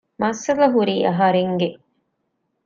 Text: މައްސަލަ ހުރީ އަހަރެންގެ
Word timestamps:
މައްސަލަ 0.21 0.65
ހުރީ 0.75 0.95
އަހަރެންގެ 1.07 1.69